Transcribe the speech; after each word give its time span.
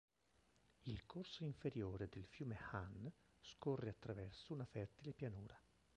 Il 0.85 1.05
corso 1.05 1.43
inferiore 1.43 2.09
del 2.09 2.25
fiume 2.25 2.57
Han 2.71 3.07
scorre 3.39 3.89
attraverso 3.89 4.51
una 4.51 4.65
fertile 4.65 5.13
pianura. 5.13 5.55